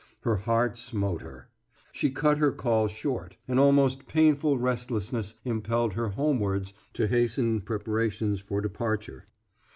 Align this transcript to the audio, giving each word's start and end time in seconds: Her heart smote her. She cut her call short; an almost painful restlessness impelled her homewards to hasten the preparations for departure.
Her 0.21 0.37
heart 0.37 0.79
smote 0.79 1.21
her. 1.21 1.49
She 1.91 2.09
cut 2.09 2.39
her 2.39 2.51
call 2.51 2.87
short; 2.87 3.37
an 3.47 3.59
almost 3.59 4.07
painful 4.07 4.57
restlessness 4.57 5.35
impelled 5.45 5.93
her 5.93 6.09
homewards 6.09 6.73
to 6.93 7.05
hasten 7.07 7.57
the 7.57 7.61
preparations 7.61 8.39
for 8.39 8.61
departure. 8.61 9.27